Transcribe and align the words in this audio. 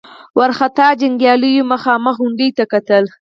وارخطا 0.37 0.87
جنګياليو 1.01 1.69
مخامخ 1.73 2.15
غونډيو 2.21 2.55
ته 2.57 2.63
کتل. 2.73 3.03